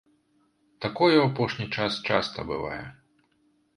[0.85, 2.83] Такое ў апошні час часта бывае.